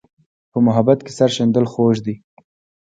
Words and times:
په 0.51 0.57
محبت 0.67 0.99
کې 1.05 1.11
سر 1.17 1.29
شیندل 1.35 1.65
خوږ 1.71 1.95
دي. 2.05 2.15